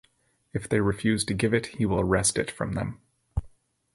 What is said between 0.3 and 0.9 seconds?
If they